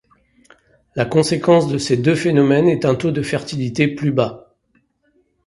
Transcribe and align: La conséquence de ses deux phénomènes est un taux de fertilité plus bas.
La 0.95 1.05
conséquence 1.05 1.67
de 1.67 1.77
ses 1.77 1.95
deux 1.95 2.15
phénomènes 2.15 2.67
est 2.67 2.85
un 2.85 2.95
taux 2.95 3.11
de 3.11 3.21
fertilité 3.21 3.87
plus 3.87 4.11
bas. 4.11 4.55